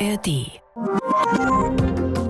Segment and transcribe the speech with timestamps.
[0.00, 0.60] ARD.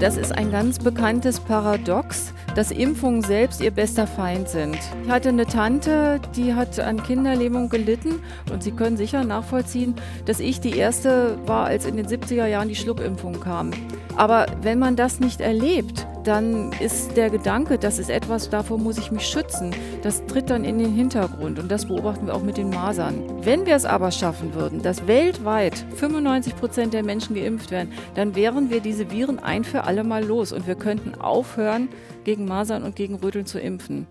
[0.01, 4.79] Das ist ein ganz bekanntes Paradox, dass Impfungen selbst ihr bester Feind sind.
[5.05, 9.95] Ich hatte eine Tante, die hat an Kinderlähmung gelitten und Sie können sicher nachvollziehen,
[10.25, 13.73] dass ich die erste war, als in den 70er Jahren die Schluckimpfung kam.
[14.17, 18.99] Aber wenn man das nicht erlebt, dann ist der Gedanke, das ist etwas, davor muss
[18.99, 22.59] ich mich schützen, das tritt dann in den Hintergrund und das beobachten wir auch mit
[22.59, 23.25] den Masern.
[23.43, 28.35] Wenn wir es aber schaffen würden, dass weltweit 95 Prozent der Menschen geimpft werden, dann
[28.35, 31.89] wären wir diese Viren ein für alle Mal los und wir könnten aufhören,
[32.25, 34.07] gegen Masern und gegen Röteln zu impfen.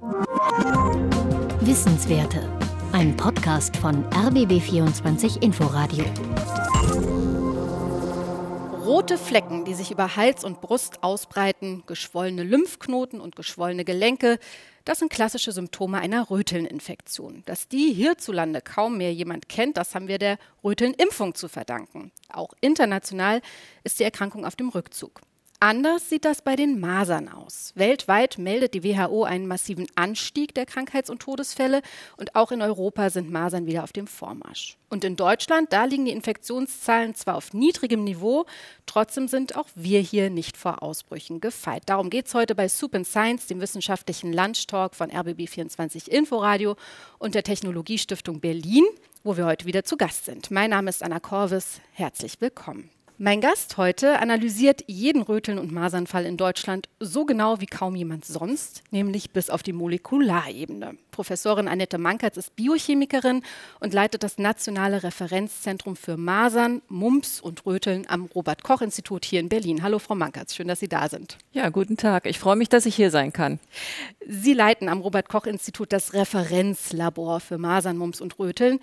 [1.61, 2.39] Wissenswerte.
[2.93, 6.03] Ein Podcast von RBB24 Inforadio.
[8.87, 14.39] Rote Flecken, die sich über Hals und Brust ausbreiten, geschwollene Lymphknoten und geschwollene Gelenke,
[14.85, 17.43] das sind klassische Symptome einer Rötelninfektion.
[17.45, 22.13] Dass die hierzulande kaum mehr jemand kennt, das haben wir der Rötelnimpfung zu verdanken.
[22.29, 23.41] Auch international
[23.83, 25.19] ist die Erkrankung auf dem Rückzug.
[25.59, 27.71] Anders sieht das bei den Masern aus.
[27.73, 31.81] Weltweit meldet die WHO einen massiven Anstieg der Krankheits- und Todesfälle
[32.15, 34.77] und auch in Europa sind Masern wieder auf dem Vormarsch.
[34.91, 38.45] Und in Deutschland, da liegen die Infektionszahlen zwar auf niedrigem Niveau,
[38.85, 41.81] trotzdem sind auch wir hier nicht vor Ausbrüchen gefeit.
[41.87, 46.75] Darum geht es heute bei Soup and Science, dem wissenschaftlichen Lunchtalk von RBB24 Inforadio
[47.17, 48.85] und der Technologiestiftung Berlin,
[49.23, 50.51] wo wir heute wieder zu Gast sind.
[50.51, 51.81] Mein Name ist Anna Korvis.
[51.93, 52.91] Herzlich willkommen.
[53.19, 58.25] Mein Gast heute analysiert jeden Röteln- und Masernfall in Deutschland so genau wie kaum jemand
[58.25, 60.99] sonst, nämlich bis auf die Molekularebene.
[61.09, 63.41] Professorin Annette Mankertz ist Biochemikerin
[63.79, 69.81] und leitet das Nationale Referenzzentrum für Masern, Mumps und Röteln am Robert-Koch-Institut hier in Berlin.
[69.81, 71.39] Hallo, Frau Mankertz, schön, dass Sie da sind.
[71.53, 72.27] Ja, guten Tag.
[72.27, 73.59] Ich freue mich, dass ich hier sein kann.
[74.27, 78.79] Sie leiten am Robert-Koch-Institut das Referenzlabor für Masern, Mumps und Röteln.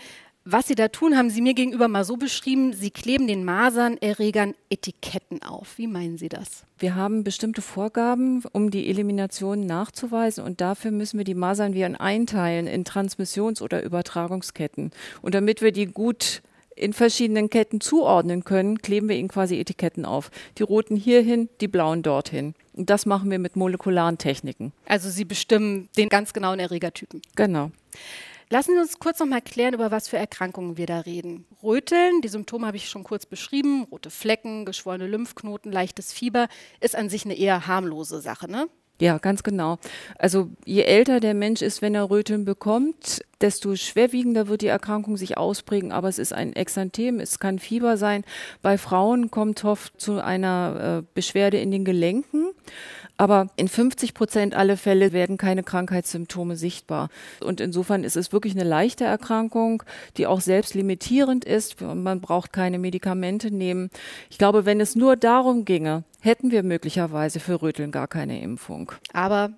[0.46, 4.54] Was Sie da tun, haben Sie mir gegenüber mal so beschrieben, Sie kleben den Masernerregern
[4.68, 5.78] Etiketten auf.
[5.78, 6.64] Wie meinen Sie das?
[6.78, 12.66] Wir haben bestimmte Vorgaben, um die Elimination nachzuweisen und dafür müssen wir die Masernviren einteilen
[12.66, 14.90] in Transmissions- oder Übertragungsketten.
[15.22, 16.42] Und damit wir die gut
[16.76, 20.30] in verschiedenen Ketten zuordnen können, kleben wir ihnen quasi Etiketten auf.
[20.58, 22.54] Die roten hierhin, die blauen dorthin.
[22.74, 24.72] Und das machen wir mit molekularen Techniken.
[24.84, 27.22] Also Sie bestimmen den ganz genauen Erregertypen.
[27.34, 27.70] Genau.
[28.54, 31.44] Lassen Sie uns kurz noch mal klären, über was für Erkrankungen wir da reden.
[31.60, 36.46] Röteln, die Symptome habe ich schon kurz beschrieben, rote Flecken, geschwollene Lymphknoten, leichtes Fieber,
[36.78, 38.68] ist an sich eine eher harmlose Sache, ne?
[39.00, 39.78] Ja, ganz genau.
[40.20, 45.16] Also je älter der Mensch ist, wenn er Röteln bekommt, desto schwerwiegender wird die Erkrankung
[45.16, 45.90] sich ausprägen.
[45.90, 48.22] Aber es ist ein Exanthem, es kann Fieber sein.
[48.62, 52.52] Bei Frauen kommt oft zu einer äh, Beschwerde in den Gelenken.
[53.16, 57.10] Aber in 50 Prozent aller Fälle werden keine Krankheitssymptome sichtbar.
[57.40, 59.84] Und insofern ist es wirklich eine leichte Erkrankung,
[60.16, 61.80] die auch selbst limitierend ist.
[61.80, 63.90] Man braucht keine Medikamente nehmen.
[64.30, 68.90] Ich glaube, wenn es nur darum ginge, hätten wir möglicherweise für Röteln gar keine Impfung.
[69.12, 69.50] Aber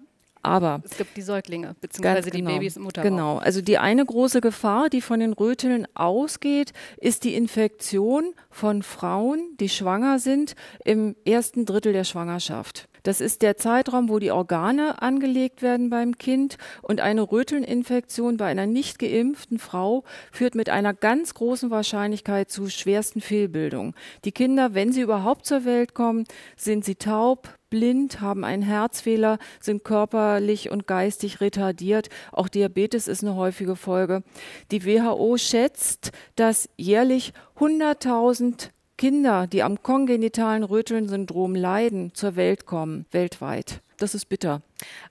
[0.47, 3.17] aber es gibt die Säuglinge beziehungsweise genau, die Babys im Muttermund.
[3.17, 3.39] Genau.
[3.39, 9.41] Also die eine große Gefahr, die von den Röteln ausgeht, ist die Infektion von Frauen,
[9.59, 12.89] die schwanger sind, im ersten Drittel der Schwangerschaft.
[13.07, 18.47] Das ist der Zeitraum, wo die Organe angelegt werden beim Kind und eine Rötelninfektion bei
[18.47, 20.03] einer nicht geimpften Frau
[20.33, 23.95] führt mit einer ganz großen Wahrscheinlichkeit zu schwersten Fehlbildungen.
[24.25, 26.25] Die Kinder, wenn sie überhaupt zur Welt kommen,
[26.57, 32.09] sind sie taub, blind, haben einen Herzfehler, sind körperlich und geistig retardiert.
[32.33, 34.25] Auch Diabetes ist eine häufige Folge.
[34.73, 43.05] Die WHO schätzt, dass jährlich 100.000 Kinder, die am kongenitalen Röteln-Syndrom leiden, zur Welt kommen,
[43.11, 43.83] weltweit.
[43.99, 44.63] Das ist bitter.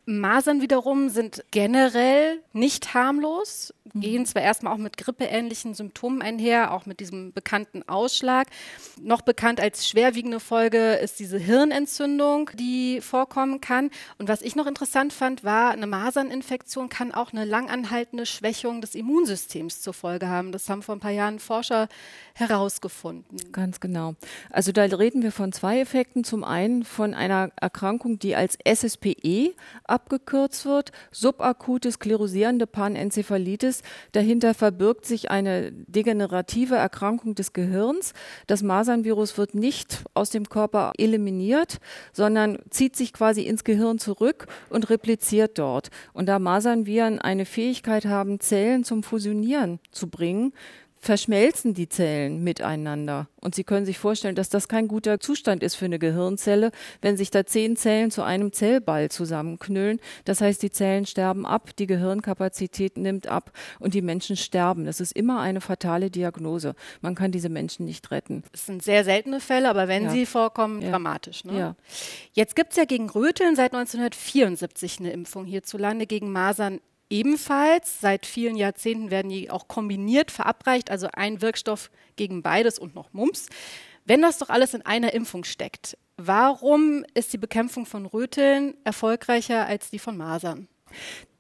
[0.06, 6.86] Masern wiederum sind generell nicht harmlos, gehen zwar erstmal auch mit grippeähnlichen Symptomen einher, auch
[6.86, 8.48] mit diesem bekannten Ausschlag.
[9.02, 13.90] Noch bekannt als schwerwiegende Folge ist diese Hirnentzündung, die vorkommen kann.
[14.18, 18.94] Und was ich noch interessant fand, war, eine Maserninfektion kann auch eine langanhaltende Schwächung des
[18.94, 20.52] Immunsystems zur Folge haben.
[20.52, 21.88] Das haben vor ein paar Jahren Forscher
[22.34, 23.52] herausgefunden.
[23.52, 24.16] Ganz genau.
[24.52, 26.24] Also da reden wir von zwei Effekten.
[26.24, 33.82] Zum einen von einer Erkrankung, die als SSPE abgekürzt wird, subakute sklerosierende Panenzephalitis.
[34.12, 38.14] Dahinter verbirgt sich eine degenerative Erkrankung des Gehirns.
[38.48, 41.78] Das Masernvirus wird nicht aus dem Körper eliminiert,
[42.14, 45.90] sondern zieht sich quasi ins Gehirn zurück und repliziert dort.
[46.14, 50.54] Und da Masernviren eine Fähigkeit haben, Zellen zum Fusionieren zu bringen,
[51.06, 53.28] verschmelzen die Zellen miteinander.
[53.40, 56.72] Und Sie können sich vorstellen, dass das kein guter Zustand ist für eine Gehirnzelle,
[57.02, 60.00] wenn sich da zehn Zellen zu einem Zellball zusammenknüllen.
[60.26, 64.86] Das heißt, die Zellen sterben ab, die Gehirnkapazität nimmt ab und die Menschen sterben.
[64.86, 66.74] Das ist immer eine fatale Diagnose.
[67.02, 68.44] Man kann diese Menschen nicht retten.
[68.52, 70.10] Das sind sehr seltene Fälle, aber wenn ja.
[70.10, 70.90] sie vorkommen, ja.
[70.90, 71.46] dramatisch.
[71.46, 71.60] Ne?
[71.60, 71.76] Ja.
[72.34, 76.80] Jetzt gibt es ja gegen Röteln seit 1974 eine Impfung hierzulande, gegen Masern
[77.16, 78.02] ebenfalls.
[78.02, 83.14] Seit vielen Jahrzehnten werden die auch kombiniert verabreicht, also ein Wirkstoff gegen beides und noch
[83.14, 83.48] Mumps.
[84.04, 89.66] Wenn das doch alles in einer Impfung steckt, warum ist die Bekämpfung von Röteln erfolgreicher
[89.66, 90.68] als die von Masern?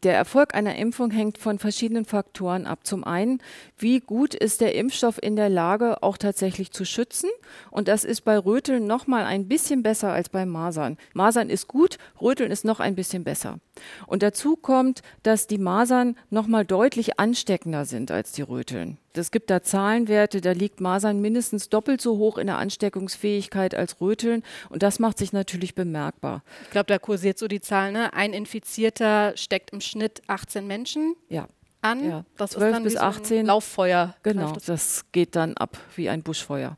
[0.05, 2.81] Der Erfolg einer Impfung hängt von verschiedenen Faktoren ab.
[2.83, 3.41] Zum einen,
[3.75, 7.31] wie gut ist der Impfstoff in der Lage, auch tatsächlich zu schützen?
[7.71, 10.97] Und das ist bei Röteln noch mal ein bisschen besser als bei Masern.
[11.15, 13.57] Masern ist gut, Röteln ist noch ein bisschen besser.
[14.05, 18.99] Und dazu kommt, dass die Masern noch mal deutlich ansteckender sind als die Röteln.
[19.17, 24.01] Es gibt da Zahlenwerte, da liegt Masern mindestens doppelt so hoch in der Ansteckungsfähigkeit als
[24.01, 24.43] Röteln.
[24.69, 26.43] Und das macht sich natürlich bemerkbar.
[26.63, 28.13] Ich glaube, da kursiert so die Zahl, ne?
[28.13, 29.94] Ein Infizierter steckt im Schnitt
[30.27, 31.15] 18 Menschen.
[31.29, 31.47] Ja.
[31.81, 32.07] An.
[32.07, 32.25] Ja.
[32.37, 33.45] Das 12 bis 18.
[33.45, 34.15] Lauffeuer.
[34.23, 34.65] Genau, das.
[34.65, 36.77] das geht dann ab wie ein Buschfeuer.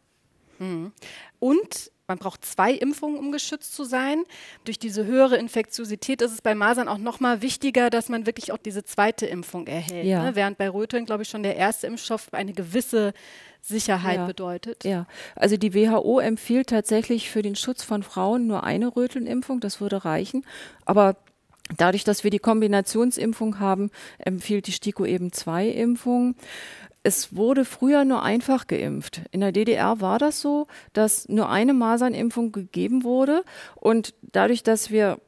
[0.59, 0.91] Mhm.
[1.39, 4.23] Und man braucht zwei Impfungen, um geschützt zu sein.
[4.63, 8.53] Durch diese höhere Infektiosität ist es bei Masern auch noch mal wichtiger, dass man wirklich
[8.53, 10.05] auch diese zweite Impfung erhält.
[10.05, 10.23] Ja.
[10.23, 10.35] Ne?
[10.35, 13.13] Während bei Röteln, glaube ich, schon der erste Impfstoff eine gewisse
[13.61, 14.25] Sicherheit ja.
[14.25, 14.85] bedeutet.
[14.85, 15.05] Ja,
[15.35, 20.05] also die WHO empfiehlt tatsächlich für den Schutz von Frauen nur eine Rötelnimpfung, das würde
[20.05, 20.45] reichen.
[20.85, 21.17] Aber
[21.75, 26.35] Dadurch, dass wir die Kombinationsimpfung haben, empfiehlt die STIKO eben zwei Impfungen.
[27.03, 29.21] Es wurde früher nur einfach geimpft.
[29.31, 33.43] In der DDR war das so, dass nur eine Masernimpfung gegeben wurde.
[33.75, 35.19] Und dadurch, dass wir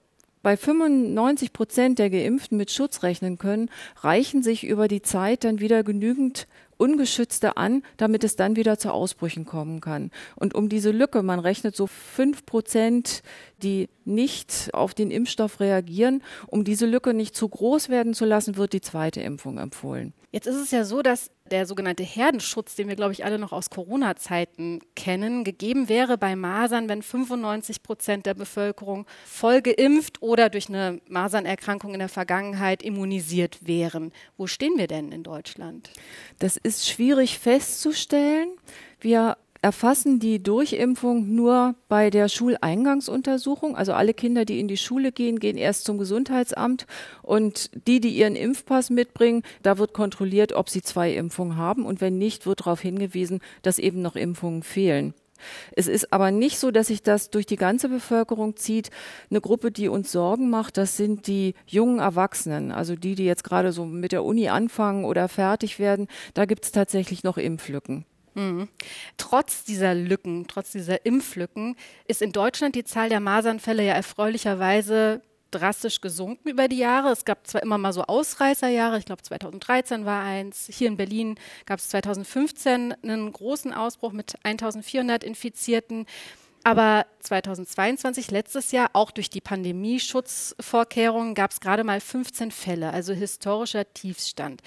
[0.42, 5.60] bei 95 Prozent der Geimpften mit Schutz rechnen können, reichen sich über die Zeit dann
[5.60, 6.48] wieder genügend
[6.80, 10.12] Ungeschützte an, damit es dann wieder zu Ausbrüchen kommen kann.
[10.36, 13.22] Und um diese Lücke, man rechnet so fünf Prozent,
[13.62, 18.56] die nicht auf den Impfstoff reagieren, um diese Lücke nicht zu groß werden zu lassen,
[18.56, 20.14] wird die zweite Impfung empfohlen.
[20.32, 23.52] Jetzt ist es ja so, dass der sogenannte Herdenschutz, den wir, glaube ich, alle noch
[23.52, 30.50] aus Corona-Zeiten kennen, gegeben wäre bei Masern, wenn 95 Prozent der Bevölkerung voll geimpft oder
[30.50, 34.12] durch eine Masernerkrankung in der Vergangenheit immunisiert wären.
[34.38, 35.90] Wo stehen wir denn in Deutschland?
[36.40, 38.50] Das ist schwierig festzustellen.
[39.02, 43.76] Wir erfassen die Durchimpfung nur bei der Schuleingangsuntersuchung.
[43.76, 46.86] Also alle Kinder, die in die Schule gehen, gehen erst zum Gesundheitsamt
[47.22, 52.02] und die, die ihren Impfpass mitbringen, da wird kontrolliert, ob sie zwei Impfungen haben und
[52.02, 55.14] wenn nicht, wird darauf hingewiesen, dass eben noch Impfungen fehlen.
[55.76, 58.90] Es ist aber nicht so, dass sich das durch die ganze Bevölkerung zieht.
[59.30, 63.44] Eine Gruppe, die uns Sorgen macht, das sind die jungen Erwachsenen, also die, die jetzt
[63.44, 66.08] gerade so mit der Uni anfangen oder fertig werden.
[66.34, 68.06] Da gibt es tatsächlich noch Impflücken.
[68.34, 68.70] Mhm.
[69.18, 71.76] Trotz dieser Lücken, trotz dieser Impflücken,
[72.08, 75.22] ist in Deutschland die Zahl der Masernfälle ja erfreulicherweise
[75.52, 77.10] drastisch gesunken über die Jahre.
[77.10, 80.70] Es gab zwar immer mal so Ausreißerjahre, ich glaube 2013 war eins.
[80.72, 81.36] Hier in Berlin
[81.66, 86.06] gab es 2015 einen großen Ausbruch mit 1400 Infizierten.
[86.64, 93.14] Aber 2022, letztes Jahr, auch durch die Pandemieschutzvorkehrungen, gab es gerade mal 15 Fälle, also
[93.14, 94.62] historischer Tiefstand.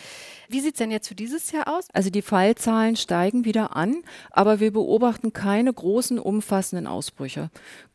[0.49, 1.89] Wie sieht es denn jetzt für dieses Jahr aus?
[1.93, 7.51] Also die Fallzahlen steigen wieder an, aber wir beobachten keine großen, umfassenden Ausbrüche.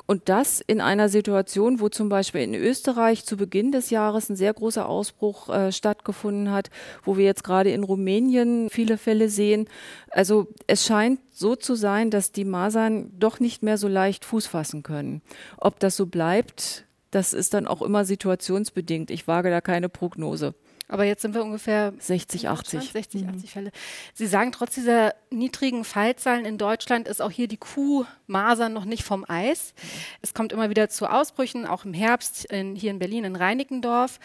[0.08, 4.38] Und das in einer Situation, wo zum Beispiel in Österreich zu Beginn des Jahres ein
[4.38, 6.70] sehr großer Ausbruch äh, stattgefunden hat,
[7.04, 9.68] wo wir jetzt gerade in Rumänien viele Fälle sehen.
[10.10, 14.48] Also es scheint so zu sein, dass die Masern doch nicht mehr so leicht Fuß
[14.48, 15.22] fassen können.
[15.58, 19.12] Ob das so bleibt, das ist dann auch immer situationsbedingt.
[19.12, 20.56] Ich wage da keine Prognose.
[20.88, 22.92] Aber jetzt sind wir ungefähr 60, 80.
[22.92, 23.48] 60, 80 mhm.
[23.48, 23.72] Fälle.
[24.14, 28.86] Sie sagen, trotz dieser niedrigen Fallzahlen in Deutschland ist auch hier die Kuh Masern noch
[28.86, 29.74] nicht vom Eis.
[30.22, 34.20] Es kommt immer wieder zu Ausbrüchen, auch im Herbst in, hier in Berlin in Reinickendorf.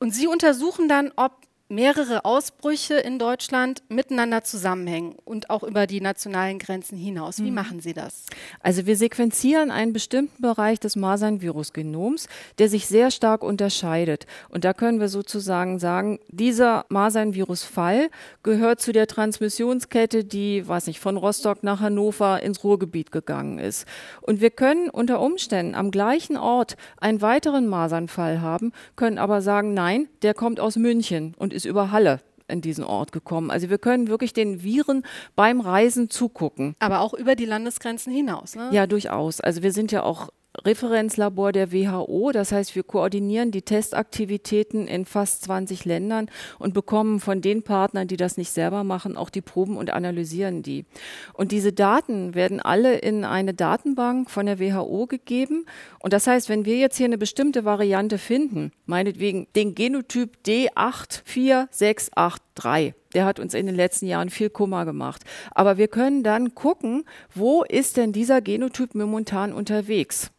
[0.00, 1.32] Und Sie untersuchen dann, ob
[1.72, 7.38] mehrere Ausbrüche in Deutschland miteinander zusammenhängen und auch über die nationalen Grenzen hinaus.
[7.38, 7.54] Wie mhm.
[7.54, 8.26] machen Sie das?
[8.60, 14.26] Also wir sequenzieren einen bestimmten Bereich des Masern-Virus-Genoms, der sich sehr stark unterscheidet.
[14.50, 18.10] Und da können wir sozusagen sagen, dieser Masern-Virus-Fall
[18.42, 23.86] gehört zu der Transmissionskette, die, weiß nicht, von Rostock nach Hannover ins Ruhrgebiet gegangen ist.
[24.20, 29.72] Und wir können unter Umständen am gleichen Ort einen weiteren Masernfall haben, können aber sagen,
[29.72, 33.50] nein, der kommt aus München und ist ist über Halle in diesen Ort gekommen.
[33.50, 35.04] Also wir können wirklich den Viren
[35.36, 36.74] beim Reisen zugucken.
[36.80, 38.54] Aber auch über die Landesgrenzen hinaus.
[38.54, 38.68] Ne?
[38.72, 39.40] Ja, durchaus.
[39.40, 40.30] Also wir sind ja auch
[40.64, 42.30] Referenzlabor der WHO.
[42.32, 46.28] Das heißt, wir koordinieren die Testaktivitäten in fast 20 Ländern
[46.58, 50.62] und bekommen von den Partnern, die das nicht selber machen, auch die Proben und analysieren
[50.62, 50.84] die.
[51.32, 55.64] Und diese Daten werden alle in eine Datenbank von der WHO gegeben.
[56.00, 62.92] Und das heißt, wenn wir jetzt hier eine bestimmte Variante finden, meinetwegen den Genotyp D84683,
[63.14, 65.22] der hat uns in den letzten Jahren viel Kummer gemacht.
[65.52, 67.04] Aber wir können dann gucken,
[67.34, 70.30] wo ist denn dieser Genotyp momentan unterwegs?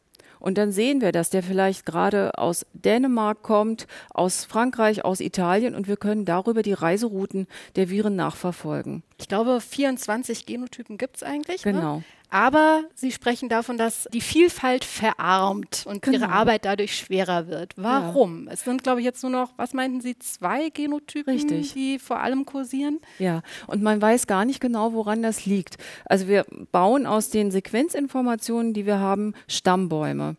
[0.44, 5.74] Und dann sehen wir, dass der vielleicht gerade aus Dänemark kommt, aus Frankreich, aus Italien
[5.74, 9.03] und wir können darüber die Reiserouten der Viren nachverfolgen.
[9.17, 11.65] Ich glaube, 24 Genotypen gibt es eigentlich.
[11.65, 11.74] Ne?
[11.74, 11.98] Genau.
[11.98, 12.03] Ne?
[12.34, 16.17] Aber Sie sprechen davon, dass die Vielfalt verarmt und genau.
[16.17, 17.74] Ihre Arbeit dadurch schwerer wird.
[17.75, 18.48] Warum?
[18.48, 18.53] Ja.
[18.53, 21.74] Es sind, glaube ich, jetzt nur noch, was meinten Sie, zwei Genotypen, Richtig.
[21.74, 23.00] die vor allem kursieren?
[23.20, 25.77] Ja, und man weiß gar nicht genau, woran das liegt.
[26.05, 30.36] Also wir bauen aus den Sequenzinformationen, die wir haben, Stammbäume.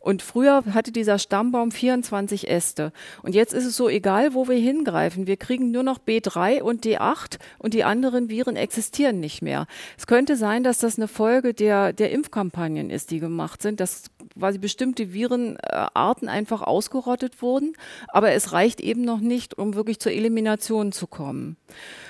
[0.00, 2.92] Und früher hatte dieser Stammbaum 24 Äste.
[3.22, 5.26] Und jetzt ist es so egal, wo wir hingreifen.
[5.26, 9.66] Wir kriegen nur noch B3 und D8 und die anderen Viren existieren nicht mehr.
[9.98, 14.04] Es könnte sein, dass das eine Folge der, der Impfkampagnen ist, die gemacht sind, dass
[14.38, 17.74] quasi bestimmte Virenarten einfach ausgerottet wurden.
[18.08, 21.56] Aber es reicht eben noch nicht, um wirklich zur Elimination zu kommen.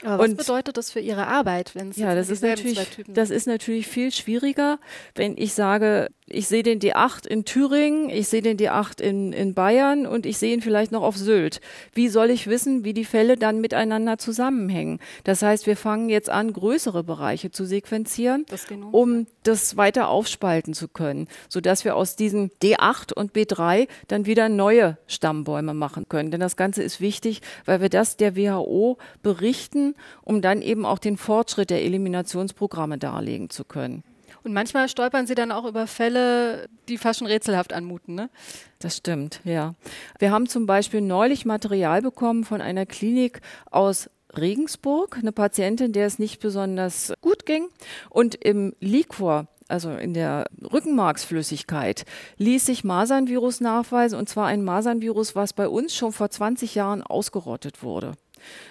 [0.03, 3.31] Aber was und, bedeutet das für Ihre Arbeit, wenn es ja, das ist natürlich, das
[3.31, 4.79] ist natürlich viel schwieriger,
[5.15, 9.55] wenn ich sage, ich sehe den D8 in Thüringen, ich sehe den D8 in, in
[9.55, 11.61] Bayern und ich sehe ihn vielleicht noch auf Sylt.
[11.93, 14.99] Wie soll ich wissen, wie die Fälle dann miteinander zusammenhängen?
[15.23, 20.75] Das heißt, wir fangen jetzt an, größere Bereiche zu sequenzieren, das um das weiter aufspalten
[20.75, 26.33] zu können, sodass wir aus diesen D8 und B3 dann wieder neue Stammbäume machen können.
[26.33, 30.99] Denn das Ganze ist wichtig, weil wir das der WHO berichten, um dann eben auch
[30.99, 34.03] den Fortschritt der Eliminationsprogramme darlegen zu können.
[34.47, 38.31] Und manchmal stolpern Sie dann auch über Fälle, die fast schon rätselhaft anmuten, ne?
[38.79, 39.75] Das stimmt, ja.
[40.21, 43.41] Wir haben zum Beispiel neulich Material bekommen von einer Klinik
[43.73, 47.67] aus Regensburg, eine Patientin, der es nicht besonders gut ging.
[48.09, 52.05] Und im Liquor also in der Rückenmarksflüssigkeit,
[52.37, 57.03] ließ sich Masernvirus nachweisen, und zwar ein Masernvirus, was bei uns schon vor 20 Jahren
[57.03, 58.13] ausgerottet wurde.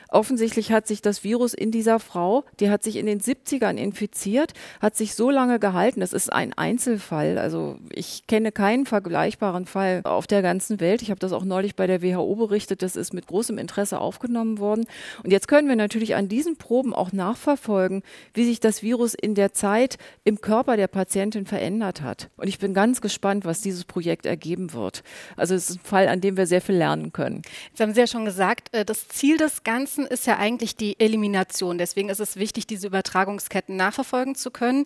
[0.10, 4.54] Offensichtlich hat sich das Virus in dieser Frau, die hat sich in den 70ern infiziert,
[4.80, 6.00] hat sich so lange gehalten.
[6.00, 7.38] Das ist ein Einzelfall.
[7.38, 11.02] Also ich kenne keinen vergleichbaren Fall auf der ganzen Welt.
[11.02, 12.82] Ich habe das auch neulich bei der WHO berichtet.
[12.82, 14.86] Das ist mit großem Interesse aufgenommen worden.
[15.24, 19.36] Und jetzt können wir natürlich an diesen Proben auch nachverfolgen, wie sich das Virus in
[19.36, 22.30] der Zeit im Körper der Patientin verändert hat.
[22.38, 25.04] Und ich bin ganz gespannt, was dieses Projekt ergeben wird.
[25.36, 27.42] Also es ist ein Fall, an dem wir sehr viel lernen können.
[27.70, 30.76] Jetzt haben Sie ja schon gesagt, äh, das Ziel des Ganzen Ganzen ist ja eigentlich
[30.76, 31.78] die Elimination.
[31.78, 34.86] Deswegen ist es wichtig, diese Übertragungsketten nachverfolgen zu können.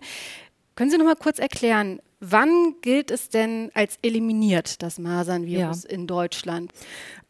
[0.76, 5.90] Können Sie noch mal kurz erklären, wann gilt es denn als eliminiert, das Masernvirus ja.
[5.90, 6.72] in Deutschland?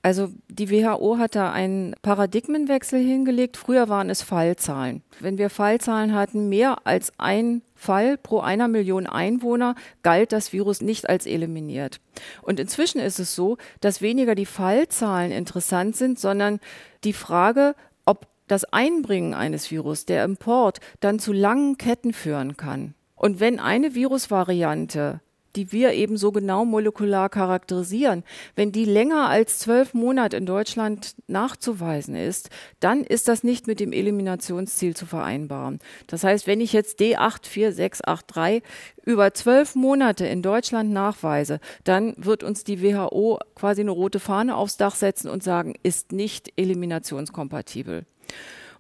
[0.03, 3.59] Also die WHO hat da einen Paradigmenwechsel hingelegt.
[3.59, 5.03] Früher waren es Fallzahlen.
[5.21, 10.81] Wenn wir Fallzahlen hatten, mehr als ein Fall pro einer Million Einwohner, galt das Virus
[10.81, 12.01] nicht als eliminiert.
[12.41, 16.61] Und inzwischen ist es so, dass weniger die Fallzahlen interessant sind, sondern
[17.05, 17.75] die Frage,
[18.07, 22.95] ob das Einbringen eines Virus, der Import, dann zu langen Ketten führen kann.
[23.21, 25.21] Und wenn eine Virusvariante
[25.57, 28.25] die wir eben so genau molekular charakterisieren,
[28.55, 33.81] wenn die länger als zwölf Monate in Deutschland nachzuweisen ist, dann ist das nicht mit
[33.81, 35.81] dem Eliminationsziel zu vereinbaren.
[36.07, 38.63] Das heißt, wenn ich jetzt D84683
[39.05, 44.57] über zwölf Monate in Deutschland nachweise, dann wird uns die WHO quasi eine rote Fahne
[44.57, 48.05] aufs Dach setzen und sagen, ist nicht eliminationskompatibel.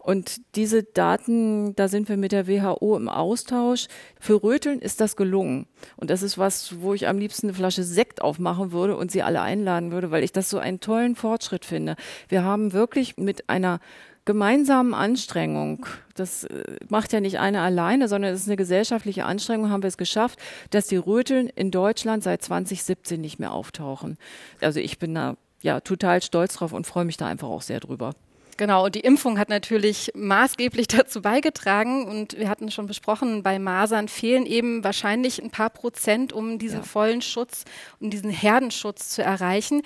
[0.00, 3.86] Und diese Daten, da sind wir mit der WHO im Austausch.
[4.18, 5.66] Für Röteln ist das gelungen.
[5.96, 9.22] Und das ist was, wo ich am liebsten eine Flasche Sekt aufmachen würde und sie
[9.22, 11.96] alle einladen würde, weil ich das so einen tollen Fortschritt finde.
[12.28, 13.80] Wir haben wirklich mit einer
[14.24, 19.70] gemeinsamen Anstrengung, das äh, macht ja nicht einer alleine, sondern es ist eine gesellschaftliche Anstrengung,
[19.70, 20.38] haben wir es geschafft,
[20.70, 24.18] dass die Röteln in Deutschland seit 2017 nicht mehr auftauchen.
[24.60, 27.80] Also ich bin da ja total stolz drauf und freue mich da einfach auch sehr
[27.80, 28.12] drüber.
[28.60, 32.04] Genau, und die Impfung hat natürlich maßgeblich dazu beigetragen.
[32.04, 36.80] Und wir hatten schon besprochen, bei Masern fehlen eben wahrscheinlich ein paar Prozent, um diesen
[36.80, 36.84] ja.
[36.84, 37.64] vollen Schutz,
[38.00, 39.80] um diesen Herdenschutz zu erreichen.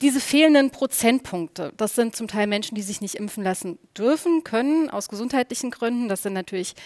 [0.00, 4.90] Diese fehlenden Prozentpunkte, das sind zum Teil Menschen, die sich nicht impfen lassen dürfen, können,
[4.90, 6.08] aus gesundheitlichen Gründen.
[6.08, 6.76] Das sind natürlich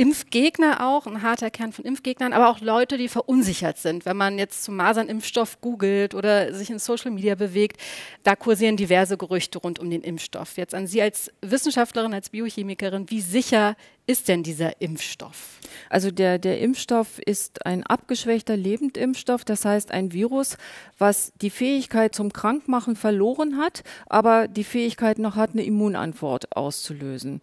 [0.00, 4.06] Impfgegner auch, ein harter Kern von Impfgegnern, aber auch Leute, die verunsichert sind.
[4.06, 7.78] Wenn man jetzt zum Masernimpfstoff googelt oder sich in Social Media bewegt,
[8.22, 10.56] da kursieren diverse Gerüchte rund um den Impfstoff.
[10.56, 13.76] Jetzt an Sie als Wissenschaftlerin, als Biochemikerin, wie sicher
[14.06, 15.58] ist denn dieser Impfstoff?
[15.90, 20.56] Also der, der Impfstoff ist ein abgeschwächter Lebendimpfstoff, das heißt ein Virus,
[20.96, 27.42] was die Fähigkeit zum Krankmachen verloren hat, aber die Fähigkeit noch hat, eine Immunantwort auszulösen.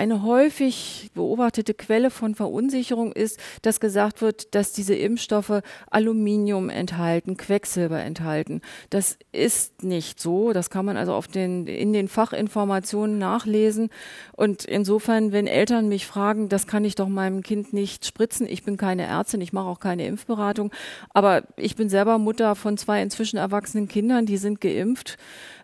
[0.00, 7.36] Eine häufig beobachtete Quelle von Verunsicherung ist, dass gesagt wird, dass diese Impfstoffe Aluminium enthalten,
[7.36, 8.62] Quecksilber enthalten.
[8.88, 10.54] Das ist nicht so.
[10.54, 13.90] Das kann man also auf den, in den Fachinformationen nachlesen.
[14.32, 18.46] Und insofern, wenn Eltern mich fragen, das kann ich doch meinem Kind nicht spritzen.
[18.48, 20.72] Ich bin keine Ärztin, ich mache auch keine Impfberatung.
[21.10, 25.18] Aber ich bin selber Mutter von zwei inzwischen erwachsenen Kindern, die sind geimpft.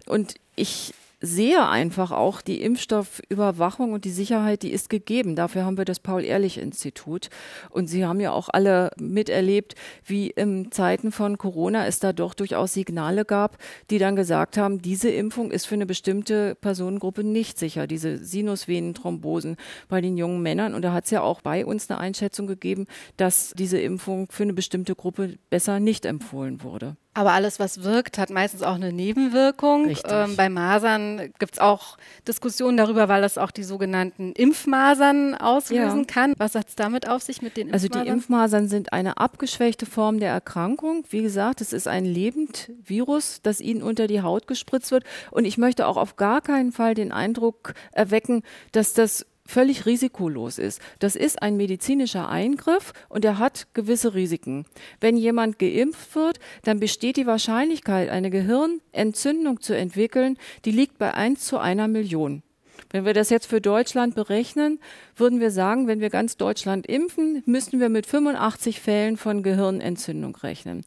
[0.05, 5.35] Und ich sehe einfach auch, die Impfstoffüberwachung und die Sicherheit, die ist gegeben.
[5.35, 7.31] Dafür haben wir das Paul-Ehrlich-Institut.
[7.71, 12.35] Und Sie haben ja auch alle miterlebt, wie in Zeiten von Corona es da doch
[12.35, 13.57] durchaus Signale gab,
[13.91, 19.57] die dann gesagt haben, diese Impfung ist für eine bestimmte Personengruppe nicht sicher, diese Sinusvenenthrombosen
[19.89, 20.75] bei den jungen Männern.
[20.75, 24.43] Und da hat es ja auch bei uns eine Einschätzung gegeben, dass diese Impfung für
[24.43, 26.97] eine bestimmte Gruppe besser nicht empfohlen wurde.
[27.17, 29.89] Aber alles, was wirkt, hat meistens auch eine Nebenwirkung.
[30.05, 31.97] Ähm, bei Masern gibt es auch
[32.29, 36.05] Diskussionen darüber, weil das auch die sogenannten Impfmasern auslösen ja.
[36.05, 36.35] kann.
[36.37, 37.93] Was hat es damit auf sich mit den Impfmasern?
[37.95, 41.05] Also die Impfmasern sind eine abgeschwächte Form der Erkrankung.
[41.09, 45.05] Wie gesagt, es ist ein Lebendvirus, das ihnen unter die Haut gespritzt wird.
[45.31, 48.43] Und ich möchte auch auf gar keinen Fall den Eindruck erwecken,
[48.73, 50.81] dass das völlig risikolos ist.
[50.99, 54.67] Das ist ein medizinischer Eingriff und er hat gewisse Risiken.
[55.01, 61.15] Wenn jemand geimpft wird, dann besteht die Wahrscheinlichkeit, eine Gehirnentzündung zu entwickeln, die liegt bei
[61.15, 62.43] 1 zu einer Million.
[62.91, 64.79] Wenn wir das jetzt für Deutschland berechnen,
[65.17, 70.37] würden wir sagen, wenn wir ganz Deutschland impfen, müssten wir mit 85 Fällen von Gehirnentzündung
[70.37, 70.83] rechnen.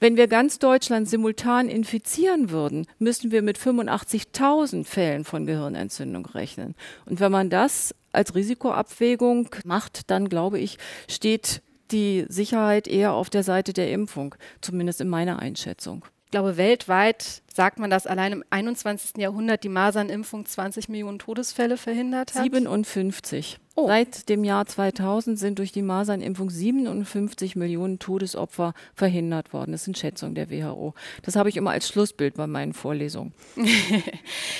[0.00, 6.74] Wenn wir ganz Deutschland simultan infizieren würden, müssten wir mit 85.000 Fällen von Gehirnentzündung rechnen.
[7.06, 10.78] Und wenn man das als Risikoabwägung macht, dann glaube ich,
[11.08, 16.04] steht die Sicherheit eher auf der Seite der Impfung, zumindest in meiner Einschätzung.
[16.24, 19.18] Ich glaube, weltweit sagt man, dass allein im 21.
[19.18, 22.42] Jahrhundert die Masernimpfung 20 Millionen Todesfälle verhindert hat?
[22.42, 23.58] 57.
[23.74, 23.86] Oh.
[23.86, 29.72] Seit dem Jahr 2000 sind durch die Masernimpfung 57 Millionen Todesopfer verhindert worden.
[29.72, 30.92] Das sind Schätzungen der WHO.
[31.22, 33.32] Das habe ich immer als Schlussbild bei meinen Vorlesungen.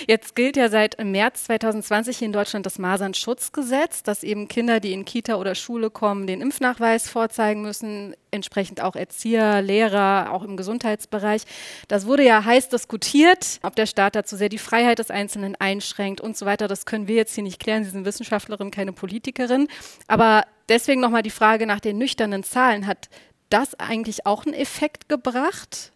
[0.08, 4.94] Jetzt gilt ja seit März 2020 hier in Deutschland das Masernschutzgesetz, dass eben Kinder, die
[4.94, 10.56] in Kita oder Schule kommen, den Impfnachweis vorzeigen müssen, entsprechend auch Erzieher, Lehrer, auch im
[10.56, 11.42] Gesundheitsbereich.
[11.88, 16.20] Das wurde ja heiß diskutiert, ob der Staat dazu sehr die Freiheit des Einzelnen einschränkt
[16.20, 16.66] und so weiter.
[16.66, 17.84] Das können wir jetzt hier nicht klären.
[17.84, 19.68] Sie sind Wissenschaftlerin, keine Politikerin.
[20.08, 22.88] Aber deswegen nochmal die Frage nach den nüchternen Zahlen.
[22.88, 23.08] Hat
[23.50, 25.92] das eigentlich auch einen Effekt gebracht?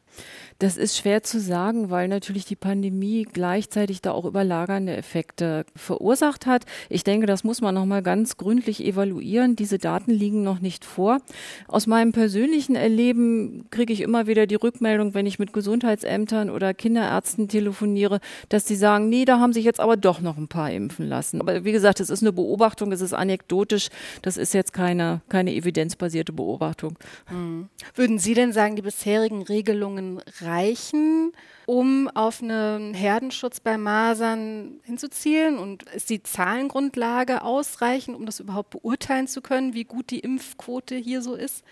[0.59, 6.47] Das ist schwer zu sagen, weil natürlich die Pandemie gleichzeitig da auch überlagernde Effekte verursacht
[6.47, 6.65] hat.
[6.89, 9.57] Ich denke, das muss man nochmal ganz gründlich evaluieren.
[9.57, 11.19] Diese Daten liegen noch nicht vor.
[11.69, 16.73] Aus meinem persönlichen Erleben kriege ich immer wieder die Rückmeldung, wenn ich mit Gesundheitsämtern oder
[16.73, 20.71] Kinderärzten telefoniere, dass die sagen, nee, da haben sich jetzt aber doch noch ein paar
[20.71, 21.41] impfen lassen.
[21.41, 23.89] Aber wie gesagt, es ist eine Beobachtung, es ist anekdotisch.
[24.23, 26.99] Das ist jetzt keine, keine evidenzbasierte Beobachtung.
[27.31, 27.69] Mhm.
[27.95, 31.33] Würden Sie denn sagen, die bisherigen Regelungen reichen,
[31.67, 35.59] um auf einen Herdenschutz bei Masern hinzuzielen?
[35.59, 40.95] Und ist die Zahlengrundlage ausreichend, um das überhaupt beurteilen zu können, wie gut die Impfquote
[40.97, 41.65] hier so ist?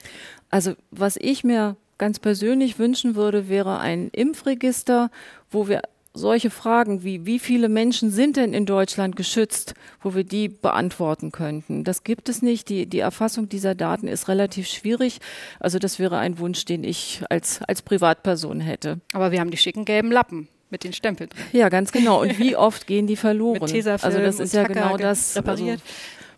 [0.51, 5.11] Also was ich mir ganz persönlich wünschen würde, wäre ein Impfregister,
[5.51, 5.83] wo wir
[6.15, 11.33] solche Fragen wie, wie viele Menschen sind denn in Deutschland geschützt, wo wir die beantworten
[11.33, 11.83] könnten.
[11.83, 12.69] Das gibt es nicht.
[12.69, 15.19] Die, die Erfassung dieser Daten ist relativ schwierig.
[15.59, 19.01] Also das wäre ein Wunsch, den ich als, als Privatperson hätte.
[19.13, 21.45] Aber wir haben die schicken gelben Lappen mit den Stempeln drin.
[21.53, 22.23] Ja, ganz genau.
[22.23, 23.61] Und wie oft gehen die verloren?
[23.61, 25.37] Also das ist ja genau das.
[25.37, 25.81] Repariert.
[25.81, 25.95] Also,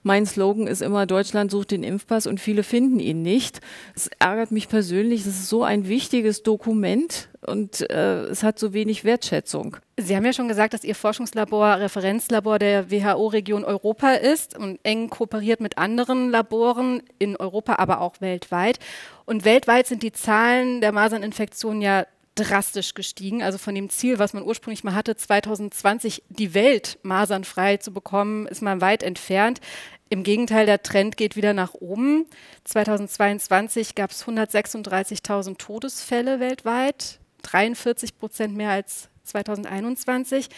[0.06, 3.60] mein Slogan ist immer, Deutschland sucht den Impfpass und viele finden ihn nicht.
[3.96, 8.72] Es ärgert mich persönlich, das ist so ein wichtiges Dokument und äh, es hat so
[8.72, 9.78] wenig Wertschätzung.
[9.96, 15.10] Sie haben ja schon gesagt, dass Ihr Forschungslabor Referenzlabor der WHO-Region Europa ist und eng
[15.10, 18.78] kooperiert mit anderen Laboren in Europa, aber auch weltweit.
[19.24, 23.42] Und weltweit sind die Zahlen der Maserninfektionen ja drastisch gestiegen.
[23.42, 28.46] Also von dem Ziel, was man ursprünglich mal hatte, 2020 die Welt masernfrei zu bekommen,
[28.46, 29.60] ist man weit entfernt.
[30.08, 32.26] Im Gegenteil, der Trend geht wieder nach oben.
[32.64, 40.48] 2022 gab es 136.000 Todesfälle weltweit, 43 Prozent mehr als 2021.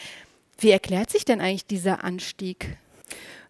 [0.59, 2.77] Wie erklärt sich denn eigentlich dieser Anstieg?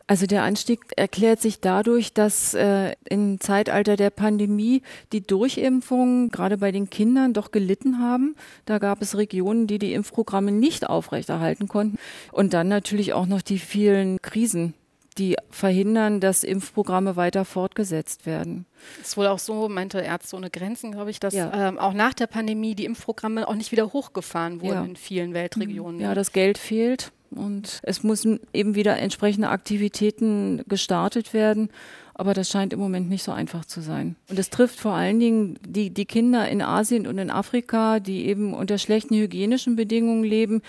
[0.07, 4.83] Also der Anstieg erklärt sich dadurch, dass äh, im Zeitalter der Pandemie
[5.13, 8.35] die Durchimpfungen gerade bei den Kindern doch gelitten haben.
[8.65, 11.99] Da gab es Regionen, die die Impfprogramme nicht aufrechterhalten konnten.
[12.33, 14.73] Und dann natürlich auch noch die vielen Krisen,
[15.19, 18.67] die verhindern, dass Impfprogramme weiter fortgesetzt werden.
[19.03, 21.69] Ist wohl auch so, meinte Ärzte ohne Grenzen, glaube ich, dass ja.
[21.69, 24.85] ähm, auch nach der Pandemie die Impfprogramme auch nicht wieder hochgefahren wurden ja.
[24.85, 26.01] in vielen Weltregionen.
[26.01, 31.71] Ja, das Geld fehlt und es müssen eben wieder entsprechende Aktivitäten gestartet werden.
[32.19, 34.17] Aber das scheint im Moment nicht so einfach zu sein.
[34.29, 38.27] Und es trifft vor allen Dingen die, die Kinder in Asien und in Afrika, die
[38.27, 40.63] eben unter schlechten hygienischen Bedingungen leben,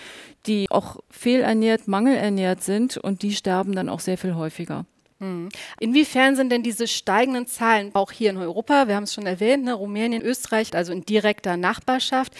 [0.46, 4.86] die auch fehlernährt, mangelernährt sind und die sterben dann auch sehr viel häufiger.
[5.18, 5.48] Hm.
[5.80, 9.64] Inwiefern sind denn diese steigenden Zahlen auch hier in Europa, wir haben es schon erwähnt,
[9.64, 12.32] ne, Rumänien, Österreich, also in direkter Nachbarschaft,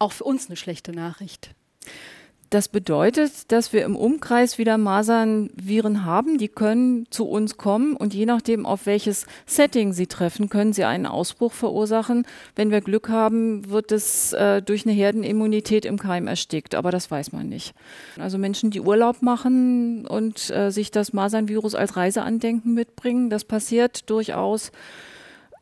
[0.00, 1.50] auch für uns eine schlechte Nachricht?
[2.50, 8.14] Das bedeutet, dass wir im Umkreis wieder Masernviren haben, die können zu uns kommen und
[8.14, 12.24] je nachdem, auf welches Setting sie treffen, können sie einen Ausbruch verursachen.
[12.54, 17.10] Wenn wir Glück haben, wird es äh, durch eine Herdenimmunität im Keim erstickt, aber das
[17.10, 17.74] weiß man nicht.
[18.18, 24.08] Also Menschen, die Urlaub machen und äh, sich das Masernvirus als Reiseandenken mitbringen, das passiert
[24.08, 24.70] durchaus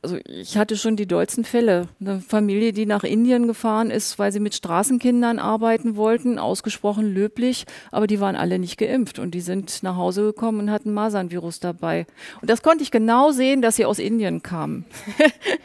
[0.04, 1.88] also ich hatte schon die dollsten Fälle.
[1.98, 7.64] Eine Familie, die nach Indien gefahren ist, weil sie mit Straßenkindern arbeiten wollten, ausgesprochen löblich,
[7.90, 11.58] aber die waren alle nicht geimpft und die sind nach Hause gekommen und hatten Masernvirus
[11.58, 12.06] dabei.
[12.42, 14.84] Und das konnte ich genau sehen, dass sie aus Indien kamen.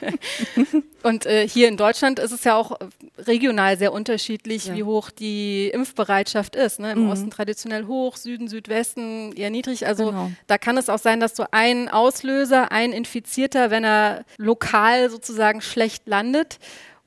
[1.03, 2.79] und äh, hier in Deutschland ist es ja auch
[3.17, 4.75] regional sehr unterschiedlich, ja.
[4.75, 6.79] wie hoch die Impfbereitschaft ist.
[6.79, 6.93] Ne?
[6.93, 7.09] Im mhm.
[7.09, 9.85] Osten traditionell hoch, Süden, Südwesten eher niedrig.
[9.85, 10.31] Also genau.
[10.47, 15.61] da kann es auch sein, dass so ein Auslöser, ein Infizierter, wenn er lokal sozusagen
[15.61, 16.59] schlecht landet,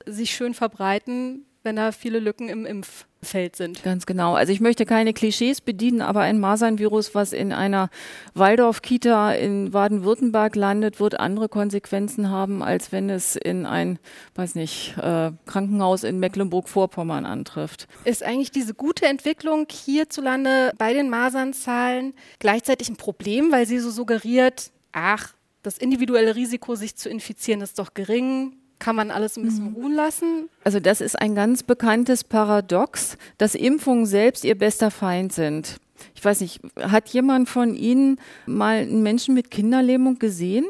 [0.06, 3.82] sich schön verbreiten, wenn da viele Lücken im Impffeld sind.
[3.82, 4.34] Ganz genau.
[4.34, 7.88] Also ich möchte keine Klischees bedienen, aber ein Masernvirus, was in einer
[8.34, 13.98] Waldorf-Kita in Baden-Württemberg landet, wird andere Konsequenzen haben, als wenn es in ein,
[14.34, 17.86] weiß nicht, äh, Krankenhaus in Mecklenburg-Vorpommern antrifft.
[18.04, 23.90] Ist eigentlich diese gute Entwicklung hierzulande bei den Masernzahlen gleichzeitig ein Problem, weil sie so
[23.90, 28.56] suggeriert, ach, das individuelle Risiko, sich zu infizieren, ist doch gering.
[28.78, 29.74] Kann man alles ein bisschen mhm.
[29.76, 30.48] ruhen lassen?
[30.64, 35.76] Also das ist ein ganz bekanntes Paradox, dass Impfungen selbst ihr bester Feind sind.
[36.16, 40.66] Ich weiß nicht, hat jemand von Ihnen mal einen Menschen mit Kinderlähmung gesehen?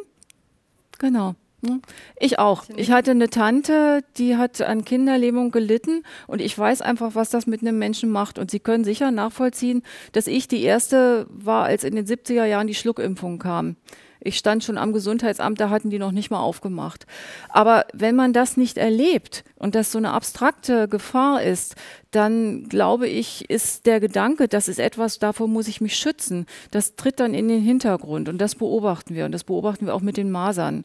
[0.99, 1.35] Genau.
[1.63, 1.81] Ne?
[2.19, 2.65] Ich auch.
[2.77, 7.47] Ich hatte eine Tante, die hat an Kinderlähmung gelitten und ich weiß einfach, was das
[7.47, 8.39] mit einem Menschen macht.
[8.39, 12.67] Und Sie können sicher nachvollziehen, dass ich die erste war, als in den 70er Jahren
[12.67, 13.77] die Schluckimpfung kam.
[14.25, 17.07] Ich stand schon am Gesundheitsamt, da hatten die noch nicht mal aufgemacht.
[17.49, 21.77] Aber wenn man das nicht erlebt und das so eine abstrakte Gefahr ist,
[22.11, 26.95] dann glaube ich, ist der Gedanke, das ist etwas, davor muss ich mich schützen, das
[26.95, 30.17] tritt dann in den Hintergrund und das beobachten wir und das beobachten wir auch mit
[30.17, 30.85] den Masern.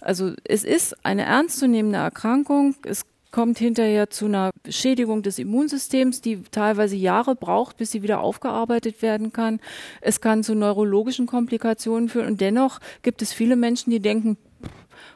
[0.00, 2.76] Also es ist eine ernstzunehmende Erkrankung.
[2.84, 8.20] Es kommt hinterher zu einer Schädigung des Immunsystems, die teilweise Jahre braucht, bis sie wieder
[8.20, 9.60] aufgearbeitet werden kann.
[10.00, 14.38] Es kann zu neurologischen Komplikationen führen und dennoch gibt es viele Menschen, die denken,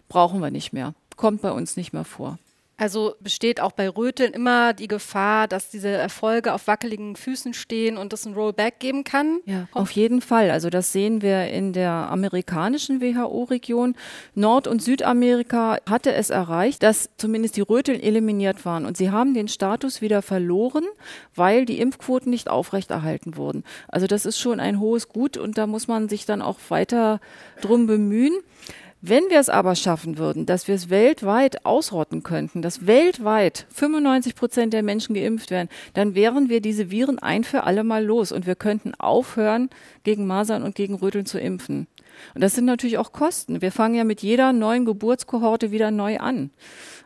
[0.09, 2.39] brauchen wir nicht mehr, kommt bei uns nicht mehr vor.
[2.83, 7.97] Also besteht auch bei Röteln immer die Gefahr, dass diese Erfolge auf wackeligen Füßen stehen
[7.97, 9.39] und es ein Rollback geben kann?
[9.45, 10.51] Ja, auf jeden Fall.
[10.51, 13.95] Also das sehen wir in der amerikanischen WHO-Region.
[14.35, 18.85] Nord- und Südamerika hatte es erreicht, dass zumindest die Röteln eliminiert waren.
[18.85, 20.87] Und sie haben den Status wieder verloren,
[21.37, 23.63] weil die Impfquoten nicht aufrechterhalten wurden.
[23.87, 27.21] Also das ist schon ein hohes Gut und da muss man sich dann auch weiter
[27.61, 28.33] drum bemühen.
[29.05, 34.37] Wenn wir es aber schaffen würden, dass wir es weltweit ausrotten könnten, dass weltweit 95
[34.37, 38.31] Prozent der Menschen geimpft werden, dann wären wir diese Viren ein für alle Mal los
[38.31, 39.71] und wir könnten aufhören,
[40.05, 41.89] gegen Masern und gegen Röteln zu impfen.
[42.37, 43.61] Und das sind natürlich auch Kosten.
[43.61, 46.51] Wir fangen ja mit jeder neuen Geburtskohorte wieder neu an.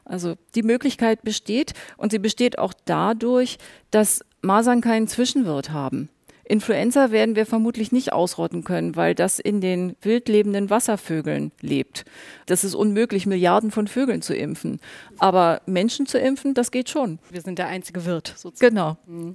[0.05, 3.57] Also die Möglichkeit besteht und sie besteht auch dadurch,
[3.91, 6.11] dass Masern keinen Zwischenwirt haben.
[6.49, 12.05] Influenza werden wir vermutlich nicht ausrotten können, weil das in den wild lebenden Wasservögeln lebt.
[12.47, 14.81] Das ist unmöglich, Milliarden von Vögeln zu impfen.
[15.19, 17.19] Aber Menschen zu impfen, das geht schon.
[17.31, 18.75] Wir sind der einzige Wirt sozusagen.
[18.75, 18.97] Genau.
[19.07, 19.35] Mhm.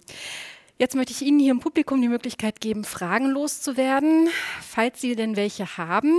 [0.78, 4.30] Jetzt möchte ich Ihnen hier im Publikum die Möglichkeit geben, Fragen loszuwerden,
[4.62, 6.12] falls Sie denn welche haben.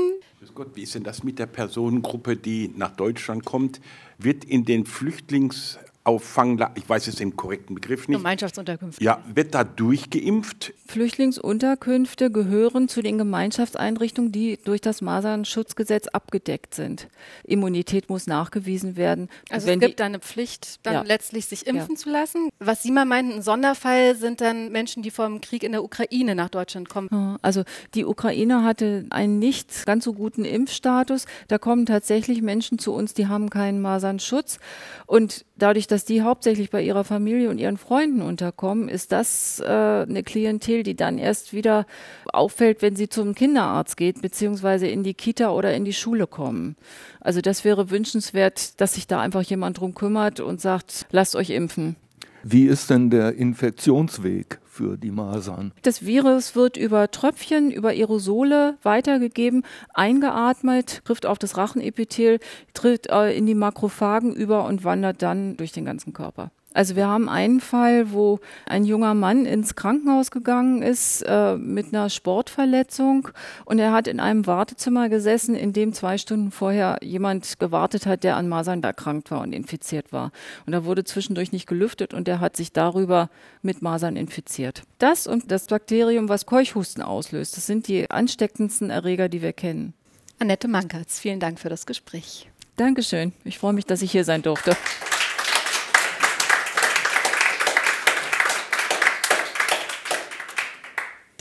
[0.55, 3.81] Gott, wie ist denn das mit der Personengruppe, die nach Deutschland kommt?
[4.19, 8.19] Wird in den Flüchtlings Auffanglager, ich weiß jetzt den korrekten Begriff nicht.
[8.19, 9.03] Gemeinschaftsunterkünfte.
[9.03, 10.73] Ja, wird da durchgeimpft?
[10.87, 17.09] Flüchtlingsunterkünfte gehören zu den Gemeinschaftseinrichtungen, die durch das Masernschutzgesetz abgedeckt sind.
[17.45, 19.29] Immunität muss nachgewiesen werden.
[19.49, 21.03] Also Wenn es gibt die, eine Pflicht, dann ja.
[21.03, 22.01] letztlich sich impfen ja.
[22.01, 22.49] zu lassen.
[22.59, 26.35] Was Sie mal meinten, ein Sonderfall sind dann Menschen, die vom Krieg in der Ukraine
[26.35, 27.39] nach Deutschland kommen.
[27.43, 27.63] Also
[27.95, 31.27] die Ukraine hatte einen nicht ganz so guten Impfstatus.
[31.49, 34.59] Da kommen tatsächlich Menschen zu uns, die haben keinen Masernschutz.
[35.07, 39.67] Und dadurch, dass die hauptsächlich bei ihrer Familie und ihren Freunden unterkommen, ist das äh,
[39.67, 41.87] eine Klientel, die dann erst wieder
[42.33, 46.77] auffällt, wenn sie zum Kinderarzt geht, beziehungsweise in die Kita oder in die Schule kommen.
[47.21, 51.51] Also das wäre wünschenswert, dass sich da einfach jemand drum kümmert und sagt, lasst euch
[51.51, 51.97] impfen.
[52.45, 55.73] Wie ist denn der Infektionsweg für die Masern?
[55.83, 62.41] Das Virus wird über Tröpfchen, über Aerosole weitergegeben, eingeatmet, trifft auf das Rachenepithel,
[62.75, 66.51] tritt äh, in die Makrophagen über und wandert dann durch den ganzen Körper.
[66.75, 71.89] Also wir haben einen Fall, wo ein junger Mann ins Krankenhaus gegangen ist äh, mit
[71.89, 73.29] einer Sportverletzung
[73.65, 78.25] und er hat in einem Wartezimmer gesessen, in dem zwei Stunden vorher jemand gewartet hat,
[78.25, 80.33] der an Masern erkrankt war und infiziert war.
[80.67, 83.29] Und da wurde zwischendurch nicht gelüftet und er hat sich darüber
[83.61, 84.83] mit Masern infiziert.
[84.99, 89.95] Das und das Bakterium, was Keuchhusten auslöst, das sind die ansteckendsten Erreger, die wir kennen.
[90.39, 92.49] Annette Mankertz, vielen Dank für das Gespräch.
[92.77, 93.33] Dankeschön.
[93.45, 94.77] Ich freue mich, dass ich hier sein durfte.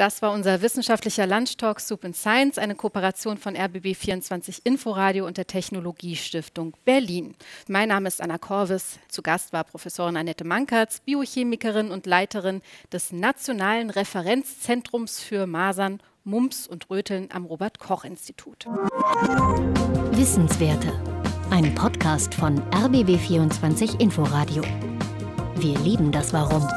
[0.01, 5.45] Das war unser wissenschaftlicher Lunchtalk Soup and Science, eine Kooperation von RBB24 Inforadio und der
[5.45, 7.35] Technologiestiftung Berlin.
[7.67, 8.97] Mein Name ist Anna Korvis.
[9.09, 16.65] Zu Gast war Professorin Annette Mankertz, Biochemikerin und Leiterin des Nationalen Referenzzentrums für Masern, Mumps
[16.65, 18.65] und Röteln am Robert-Koch-Institut.
[20.13, 20.91] Wissenswerte.
[21.51, 24.63] Ein Podcast von RBB24 Inforadio.
[25.57, 26.67] Wir lieben das Warum.